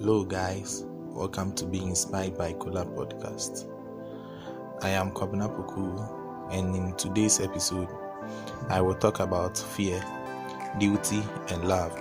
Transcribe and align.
Hello, 0.00 0.22
guys. 0.22 0.84
Welcome 1.08 1.52
to 1.54 1.66
Be 1.66 1.82
Inspired 1.82 2.38
by 2.38 2.52
Kola 2.52 2.86
Podcast. 2.86 3.68
I 4.80 4.90
am 4.90 5.10
Kwabena 5.10 5.50
and 6.52 6.76
in 6.76 6.94
today's 6.94 7.40
episode, 7.40 7.88
I 8.68 8.80
will 8.80 8.94
talk 8.94 9.18
about 9.18 9.58
fear, 9.58 10.00
duty, 10.78 11.20
and 11.48 11.66
love. 11.66 11.92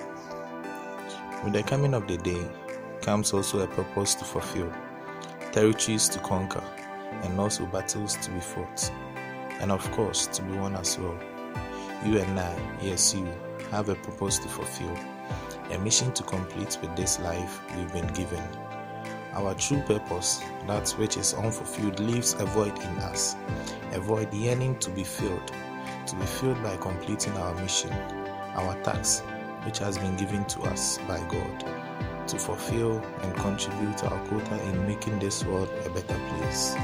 With 1.43 1.53
the 1.53 1.63
coming 1.63 1.95
of 1.95 2.07
the 2.07 2.17
day 2.17 2.47
comes 3.01 3.33
also 3.33 3.61
a 3.61 3.67
purpose 3.67 4.13
to 4.13 4.25
fulfill, 4.25 4.71
territories 5.51 6.07
to 6.09 6.19
conquer, 6.19 6.63
and 7.23 7.39
also 7.39 7.65
battles 7.65 8.15
to 8.17 8.29
be 8.29 8.39
fought, 8.39 8.91
and 9.59 9.71
of 9.71 9.91
course, 9.93 10.27
to 10.27 10.43
be 10.43 10.55
won 10.55 10.75
as 10.75 10.99
well. 10.99 11.17
You 12.05 12.19
and 12.19 12.39
I, 12.39 12.77
yes, 12.79 13.15
you, 13.15 13.27
have 13.71 13.89
a 13.89 13.95
purpose 13.95 14.37
to 14.37 14.47
fulfill 14.47 15.16
a 15.71 15.77
mission 15.79 16.13
to 16.13 16.23
complete 16.23 16.77
with 16.81 16.95
this 16.95 17.19
life 17.19 17.59
we've 17.75 17.91
been 17.91 18.07
given. 18.13 18.43
Our 19.33 19.53
true 19.53 19.81
purpose, 19.81 20.41
that 20.65 20.89
which 20.91 21.17
is 21.17 21.33
unfulfilled, 21.33 21.99
leaves 21.99 22.33
a 22.33 22.45
void 22.45 22.77
in 22.77 22.97
us, 22.99 23.35
a 23.91 23.99
void 23.99 24.33
yearning 24.33 24.79
to 24.79 24.89
be 24.89 25.03
filled, 25.03 25.51
to 26.07 26.15
be 26.15 26.25
filled 26.25 26.61
by 26.63 26.77
completing 26.77 27.33
our 27.33 27.53
mission, 27.55 27.91
our 28.55 28.81
task, 28.83 29.23
which 29.63 29.79
has 29.79 29.97
been 29.97 30.15
given 30.15 30.45
to 30.45 30.61
us 30.61 30.97
by 31.07 31.19
God, 31.29 32.27
to 32.27 32.39
fulfill 32.39 32.99
and 33.21 33.35
contribute 33.35 34.03
our 34.05 34.27
quota 34.27 34.61
in 34.63 34.87
making 34.87 35.19
this 35.19 35.43
world 35.43 35.69
a 35.85 35.89
better 35.89 36.19
place. 36.29 36.75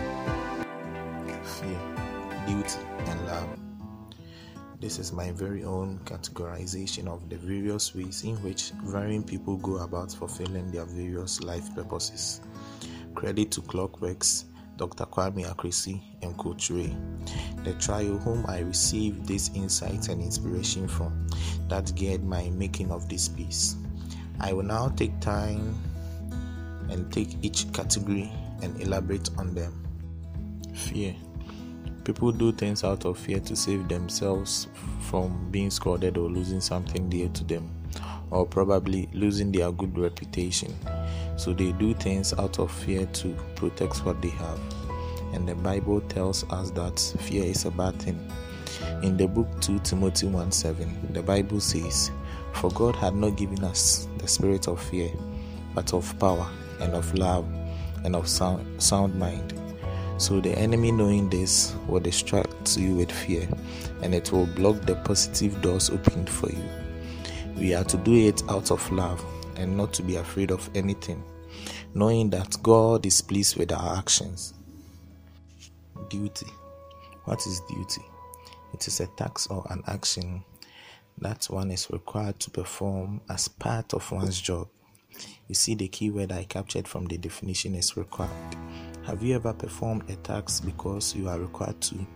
Fear, 1.43 1.79
duty, 2.45 2.79
and 3.05 3.25
love. 3.25 3.62
This 4.83 4.99
is 4.99 5.13
my 5.13 5.31
very 5.31 5.63
own 5.63 5.97
categorization 6.03 7.07
of 7.07 7.29
the 7.29 7.37
various 7.37 7.95
ways 7.95 8.25
in 8.25 8.35
which 8.43 8.71
varying 8.83 9.23
people 9.23 9.55
go 9.55 9.77
about 9.77 10.11
fulfilling 10.11 10.71
their 10.71 10.83
various 10.83 11.39
life 11.39 11.73
purposes. 11.73 12.41
Credit 13.15 13.49
to 13.51 13.61
Clockworks, 13.61 14.43
Dr. 14.75 15.05
Kwame 15.05 15.45
Akrisi, 15.45 16.01
and 16.21 16.37
Coach 16.37 16.69
Ray, 16.69 16.93
the 17.63 17.73
trio 17.75 18.17
whom 18.17 18.45
I 18.45 18.59
received 18.59 19.25
this 19.25 19.51
insight 19.55 20.09
and 20.09 20.21
inspiration 20.21 20.89
from 20.89 21.29
that 21.69 21.95
geared 21.95 22.25
my 22.25 22.49
making 22.49 22.91
of 22.91 23.07
this 23.07 23.29
piece. 23.29 23.77
I 24.41 24.51
will 24.51 24.63
now 24.63 24.89
take 24.89 25.17
time 25.21 25.81
and 26.89 27.09
take 27.09 27.37
each 27.41 27.71
category 27.71 28.29
and 28.61 28.81
elaborate 28.81 29.29
on 29.37 29.55
them. 29.55 29.81
Fear. 30.75 31.15
People 32.03 32.33
do 32.33 32.51
things 32.51 32.83
out 32.83 33.05
of 33.05 33.17
fear 33.17 33.39
to 33.39 33.55
save 33.55 33.87
themselves 33.87 34.67
from 34.99 35.49
being 35.51 35.69
scolded 35.69 36.17
or 36.17 36.29
losing 36.29 36.59
something 36.59 37.09
dear 37.09 37.29
to 37.29 37.45
them, 37.45 37.69
or 38.29 38.45
probably 38.45 39.07
losing 39.13 39.51
their 39.53 39.71
good 39.71 39.97
reputation. 39.97 40.75
So 41.37 41.53
they 41.53 41.71
do 41.73 41.93
things 41.93 42.33
out 42.33 42.59
of 42.59 42.71
fear 42.71 43.05
to 43.05 43.35
protect 43.55 44.05
what 44.05 44.21
they 44.21 44.29
have. 44.29 44.59
And 45.33 45.47
the 45.47 45.55
Bible 45.55 46.01
tells 46.01 46.43
us 46.51 46.71
that 46.71 46.99
fear 47.21 47.45
is 47.45 47.65
a 47.65 47.71
bad 47.71 47.99
thing. 48.01 48.19
In 49.01 49.15
the 49.15 49.27
book 49.27 49.47
2 49.61 49.79
Timothy 49.79 50.27
1 50.27 50.51
7, 50.51 51.13
the 51.13 51.23
Bible 51.23 51.61
says, 51.61 52.11
For 52.53 52.69
God 52.71 52.97
had 52.97 53.15
not 53.15 53.37
given 53.37 53.63
us 53.63 54.09
the 54.17 54.27
spirit 54.27 54.67
of 54.67 54.81
fear, 54.81 55.09
but 55.73 55.93
of 55.93 56.17
power 56.19 56.49
and 56.81 56.93
of 56.93 57.13
love 57.15 57.47
and 58.03 58.15
of 58.15 58.27
sound, 58.27 58.81
sound 58.81 59.15
mind. 59.15 59.62
So 60.17 60.39
the 60.39 60.57
enemy 60.57 60.91
knowing 60.91 61.29
this 61.29 61.75
will 61.87 61.99
distract 61.99 62.77
you 62.77 62.95
with 62.95 63.11
fear 63.11 63.47
and 64.01 64.13
it 64.13 64.31
will 64.31 64.45
block 64.45 64.81
the 64.81 64.95
positive 64.95 65.61
doors 65.61 65.89
opened 65.89 66.29
for 66.29 66.49
you. 66.49 66.63
We 67.57 67.73
are 67.73 67.83
to 67.83 67.97
do 67.97 68.13
it 68.13 68.41
out 68.49 68.71
of 68.71 68.89
love 68.91 69.23
and 69.57 69.75
not 69.75 69.93
to 69.93 70.03
be 70.03 70.15
afraid 70.15 70.51
of 70.51 70.69
anything, 70.75 71.23
knowing 71.93 72.29
that 72.31 72.57
God 72.63 73.05
is 73.05 73.21
pleased 73.21 73.57
with 73.57 73.71
our 73.71 73.97
actions. 73.97 74.53
Duty. 76.09 76.47
What 77.25 77.39
is 77.45 77.61
duty? 77.69 78.03
It 78.73 78.87
is 78.87 78.99
a 78.99 79.07
task 79.07 79.51
or 79.51 79.65
an 79.69 79.83
action 79.87 80.43
that 81.19 81.45
one 81.45 81.71
is 81.71 81.89
required 81.91 82.39
to 82.41 82.49
perform 82.49 83.21
as 83.29 83.47
part 83.47 83.93
of 83.93 84.11
one's 84.11 84.41
job. 84.41 84.67
You 85.47 85.55
see, 85.55 85.75
the 85.75 85.87
key 85.87 86.09
word 86.09 86.31
I 86.31 86.43
captured 86.43 86.87
from 86.87 87.05
the 87.05 87.17
definition 87.17 87.75
is 87.75 87.95
required. 87.95 88.57
Have 89.05 89.21
you 89.21 89.35
ever 89.35 89.53
performed 89.53 90.09
a 90.09 90.15
task 90.17 90.65
because 90.65 91.15
you 91.15 91.27
are 91.27 91.39
required 91.39 91.79
to? 91.81 92.07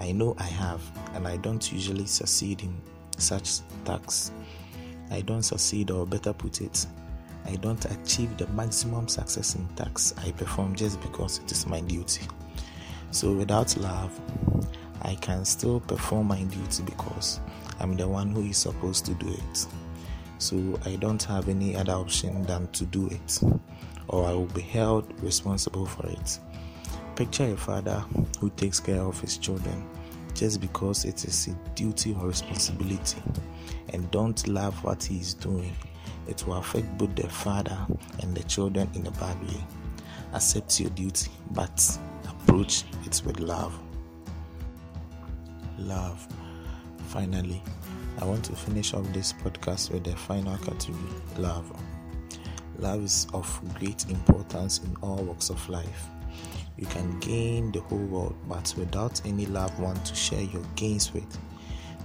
I 0.00 0.12
know 0.12 0.34
I 0.38 0.44
have, 0.44 0.80
and 1.14 1.28
I 1.28 1.36
don't 1.36 1.72
usually 1.72 2.06
succeed 2.06 2.62
in 2.62 2.80
such 3.18 3.60
tasks. 3.84 4.32
I 5.10 5.20
don't 5.20 5.42
succeed, 5.42 5.90
or 5.90 6.06
better 6.06 6.32
put 6.32 6.62
it, 6.62 6.86
I 7.44 7.56
don't 7.56 7.84
achieve 7.84 8.36
the 8.36 8.46
maximum 8.48 9.08
success 9.08 9.56
in 9.56 9.66
tasks 9.76 10.14
I 10.24 10.30
perform 10.32 10.74
just 10.74 11.00
because 11.02 11.38
it 11.38 11.50
is 11.50 11.66
my 11.66 11.80
duty. 11.80 12.26
So, 13.10 13.32
without 13.32 13.76
love, 13.76 14.18
I 15.02 15.16
can 15.16 15.44
still 15.44 15.80
perform 15.80 16.28
my 16.28 16.42
duty 16.44 16.82
because 16.84 17.40
I'm 17.80 17.96
the 17.96 18.08
one 18.08 18.30
who 18.30 18.42
is 18.42 18.56
supposed 18.56 19.04
to 19.06 19.14
do 19.14 19.28
it. 19.28 19.66
So, 20.42 20.78
I 20.84 20.96
don't 20.96 21.22
have 21.24 21.48
any 21.48 21.76
other 21.76 21.92
option 21.92 22.42
than 22.42 22.66
to 22.72 22.84
do 22.86 23.06
it 23.08 23.40
or 24.08 24.26
I 24.26 24.32
will 24.32 24.46
be 24.46 24.60
held 24.60 25.20
responsible 25.22 25.86
for 25.86 26.06
it. 26.06 26.38
Picture 27.16 27.44
a 27.44 27.56
father 27.56 28.04
who 28.38 28.50
takes 28.50 28.80
care 28.80 29.00
of 29.00 29.20
his 29.20 29.38
children 29.38 29.88
just 30.34 30.60
because 30.60 31.04
it 31.04 31.24
is 31.24 31.48
a 31.48 31.74
duty 31.74 32.16
or 32.18 32.28
responsibility 32.28 33.22
and 33.90 34.10
don't 34.10 34.46
love 34.48 34.82
what 34.84 35.02
he 35.02 35.18
is 35.18 35.34
doing. 35.34 35.74
It 36.28 36.46
will 36.46 36.54
affect 36.54 36.96
both 36.98 37.14
the 37.14 37.28
father 37.28 37.78
and 38.20 38.34
the 38.34 38.42
children 38.44 38.88
in 38.94 39.06
a 39.06 39.10
bad 39.12 39.40
way. 39.42 39.64
Accept 40.32 40.80
your 40.80 40.90
duty, 40.90 41.30
but 41.50 41.98
approach 42.28 42.84
it 43.04 43.20
with 43.24 43.40
love. 43.40 43.78
Love. 45.78 46.26
Finally, 47.08 47.62
I 48.20 48.24
want 48.24 48.44
to 48.46 48.52
finish 48.56 48.94
off 48.94 49.04
this 49.12 49.32
podcast 49.32 49.90
with 49.90 50.04
the 50.04 50.16
final 50.16 50.56
category 50.58 50.98
love. 51.38 51.70
Love 52.78 53.04
is 53.04 53.26
of 53.34 53.60
great 53.78 54.08
importance 54.10 54.78
in 54.78 54.96
all 55.02 55.16
walks 55.16 55.50
of 55.50 55.68
life. 55.68 56.06
You 56.78 56.86
can 56.86 57.18
gain 57.20 57.70
the 57.72 57.80
whole 57.80 57.98
world, 57.98 58.36
but 58.48 58.74
without 58.76 59.20
any 59.26 59.46
loved 59.46 59.78
one 59.78 59.96
to 60.04 60.14
share 60.14 60.42
your 60.42 60.62
gains 60.76 61.12
with, 61.12 61.38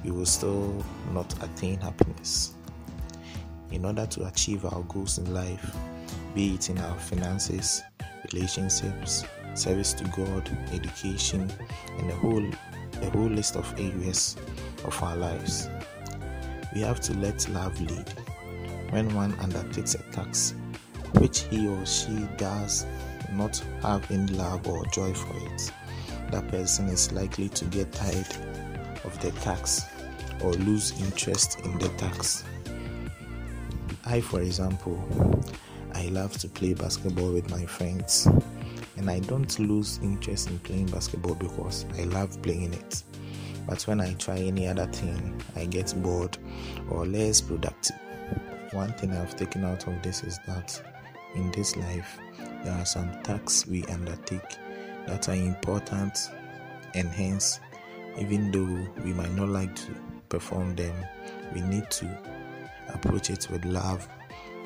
you 0.04 0.14
will 0.14 0.26
still 0.26 0.84
not 1.14 1.34
attain 1.44 1.80
happiness. 1.80 2.54
In 3.72 3.86
order 3.86 4.06
to 4.06 4.28
achieve 4.28 4.66
our 4.66 4.82
goals 4.84 5.18
in 5.18 5.34
life, 5.34 5.76
be 6.36 6.56
it 6.56 6.70
in 6.70 6.78
our 6.78 6.98
finances, 7.00 7.84
relationships, 8.32 9.24
service 9.56 9.94
to 9.94 10.04
God, 10.16 10.50
education, 10.72 11.52
and 11.98 12.12
a 12.12 12.16
whole 12.16 12.46
a 13.02 13.10
whole 13.12 13.30
list 13.30 13.56
of 13.56 13.72
areas 13.80 14.38
of 14.88 15.04
our 15.04 15.16
lives, 15.16 15.70
we 16.74 16.82
have 16.82 17.00
to 17.02 17.14
let 17.18 17.48
love 17.50 17.80
lead 17.82 18.10
when 18.90 19.14
one 19.14 19.34
undertakes 19.40 19.96
a 19.96 20.04
task 20.12 20.56
which 21.14 21.42
he 21.44 21.68
or 21.68 21.86
she 21.86 22.28
does 22.38 22.86
not 23.34 23.58
have 23.82 24.10
any 24.12 24.32
love 24.34 24.68
or 24.68 24.86
joy 24.88 25.14
for 25.14 25.36
it, 25.54 25.72
that 26.32 26.48
person 26.50 26.88
is 26.88 27.12
likely 27.12 27.50
to 27.50 27.66
get 27.66 27.92
tired 27.92 28.28
of 29.04 29.18
the 29.22 29.32
task 29.42 29.88
or 30.44 30.54
lose 30.54 31.00
interest 31.02 31.60
in 31.62 31.78
the 31.80 31.90
task. 31.90 32.46
I, 34.06 34.22
for 34.22 34.42
example, 34.42 35.04
I 35.94 36.08
love 36.08 36.38
to 36.40 36.48
play 36.48 36.74
basketball 36.74 37.34
with 37.34 37.50
my 37.50 37.66
friends, 37.66 38.28
and 38.98 39.10
I 39.10 39.20
don't 39.20 39.58
lose 39.60 40.00
interest 40.02 40.50
in 40.50 40.60
playing 40.60 40.88
basketball 40.88 41.36
because 41.36 41.86
I 41.98 42.04
love 42.04 42.42
playing 42.42 42.74
it. 42.74 43.04
But 43.68 43.84
when 43.84 44.00
I 44.00 44.14
try 44.14 44.38
any 44.38 44.68
other 44.68 44.88
thing, 44.88 45.42
I 45.56 45.66
get 45.66 45.94
bored 46.02 46.38
or 46.90 47.06
less 47.06 47.42
productive. 47.42 47.98
One 48.72 48.94
thing 48.94 49.12
I've 49.12 49.36
taken 49.36 49.66
out 49.66 49.88
of 49.88 50.02
this 50.02 50.24
is 50.24 50.40
that 50.48 50.82
in 51.36 51.52
this 51.52 51.76
life, 51.76 52.18
there 52.64 52.74
are 52.74 52.86
some 52.86 53.12
tasks 53.24 53.68
we 53.68 53.84
undertake 53.86 54.58
that 55.06 55.28
are 55.30 55.36
important, 55.36 56.30
and 56.96 57.08
hence, 57.10 57.60
even 58.18 58.52
though 58.52 59.04
we 59.04 59.14
might 59.14 59.34
not 59.34 59.50
like 59.50 59.76
to 59.76 59.96
perform 60.30 60.76
them, 60.76 60.96
we 61.54 61.62
need 61.62 61.90
to 61.92 62.08
approach 62.94 63.30
it 63.30 63.48
with 63.52 63.64
love, 63.66 64.08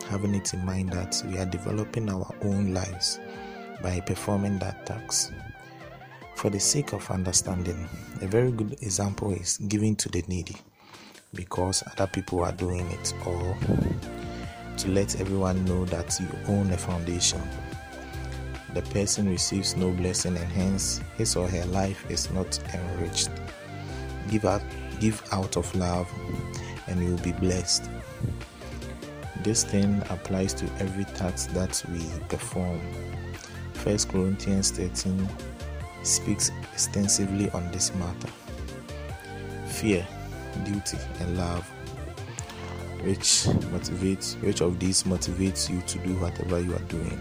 having 0.08 0.36
it 0.36 0.54
in 0.54 0.64
mind 0.66 0.92
that 0.92 1.22
we 1.28 1.38
are 1.38 1.46
developing 1.46 2.10
our 2.10 2.34
own 2.44 2.74
lives 2.74 3.20
by 3.82 4.00
performing 4.00 4.60
that 4.60 4.86
task. 4.86 5.34
For 6.42 6.50
the 6.50 6.60
sake 6.60 6.94
of 6.94 7.12
understanding, 7.12 7.88
a 8.20 8.26
very 8.26 8.52
good 8.52 8.74
example 8.82 9.32
is 9.32 9.58
giving 9.68 9.96
to 9.98 10.10
the 10.10 10.24
needy 10.28 10.56
because 11.36 11.84
other 11.86 12.08
people 12.08 12.44
are 12.44 12.52
doing 12.52 12.90
it, 12.90 13.14
or 13.28 13.56
to 14.78 14.90
let 14.90 15.22
everyone 15.22 15.64
know 15.66 15.86
that 15.86 16.20
you 16.20 16.28
own 16.48 16.72
a 16.72 16.78
foundation. 16.78 17.40
The 18.74 18.82
person 18.82 19.30
receives 19.30 19.76
no 19.76 19.92
blessing 19.92 20.36
and 20.36 20.52
hence 20.52 21.00
his 21.16 21.36
or 21.36 21.48
her 21.48 21.66
life 21.66 22.10
is 22.10 22.32
not 22.32 22.60
enriched. 22.74 23.30
Give 24.32 24.46
out, 24.46 24.64
give 25.00 25.22
out 25.32 25.58
of 25.58 25.76
love 25.76 26.10
and 26.88 27.04
you 27.04 27.12
will 27.12 27.24
be 27.24 27.34
blessed. 27.34 27.88
This 29.44 29.64
thing 29.64 30.02
applies 30.10 30.56
to 30.56 30.66
every 30.80 31.06
task 31.06 31.52
that 31.52 31.84
we 31.92 32.02
perform. 32.30 32.82
1 33.84 33.98
Corinthians 34.10 34.72
13 34.72 35.30
speaks 36.04 36.52
extensively 36.74 37.50
on 37.52 37.70
this 37.72 37.94
matter. 37.96 38.30
Fear, 39.68 40.06
duty, 40.66 40.98
and 41.20 41.38
love. 41.38 41.68
Which 43.04 43.46
motivates 43.74 44.40
which 44.42 44.62
of 44.62 44.80
these 44.80 45.04
motivates 45.04 45.70
you 45.70 45.82
to 45.82 45.98
do 46.00 46.14
whatever 46.16 46.60
you 46.60 46.76
are 46.76 46.88
doing? 46.88 47.20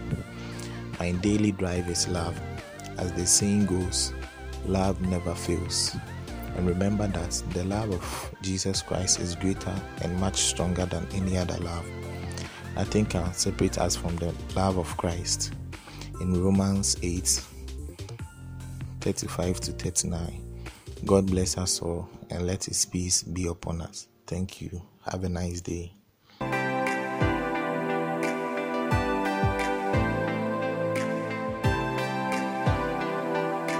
My 0.99 1.11
daily 1.11 1.51
drive 1.51 1.89
is 1.89 2.07
love. 2.07 2.39
As 2.97 3.11
the 3.13 3.25
saying 3.25 3.65
goes, 3.65 4.13
love 4.67 5.01
never 5.01 5.33
fails. 5.33 5.95
And 6.55 6.67
remember 6.67 7.07
that 7.07 7.31
the 7.51 7.63
love 7.63 7.91
of 7.91 8.35
Jesus 8.41 8.81
Christ 8.81 9.19
is 9.19 9.35
greater 9.35 9.73
and 10.01 10.19
much 10.19 10.35
stronger 10.35 10.85
than 10.85 11.07
any 11.13 11.37
other 11.37 11.57
love. 11.57 11.85
Nothing 12.75 13.05
can 13.05 13.33
separate 13.33 13.77
us 13.77 13.95
from 13.95 14.15
the 14.17 14.33
love 14.55 14.77
of 14.77 14.95
Christ. 14.97 15.53
In 16.19 16.43
Romans 16.43 16.97
8 17.01 17.43
35 19.01 19.59
to 19.61 19.71
39. 19.73 20.65
God 21.05 21.25
bless 21.27 21.57
us 21.57 21.81
all 21.81 22.09
and 22.29 22.45
let 22.45 22.65
His 22.65 22.85
peace 22.85 23.23
be 23.23 23.47
upon 23.47 23.81
us. 23.81 24.07
Thank 24.27 24.61
you. 24.61 24.81
Have 25.09 25.23
a 25.23 25.29
nice 25.29 25.61
day. 25.61 25.93